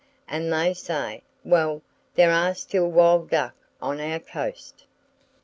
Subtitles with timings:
[0.27, 1.83] And they say, "Well,
[2.15, 4.85] there are still wild duck on our coast!"